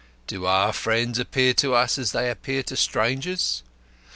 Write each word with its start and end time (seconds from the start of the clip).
Do 0.25 0.47
our 0.47 0.73
friends 0.73 1.19
appear 1.19 1.53
to 1.53 1.75
us 1.75 1.99
as 1.99 2.11
they 2.11 2.31
appear 2.31 2.63
to 2.63 2.75
strangers? 2.75 3.61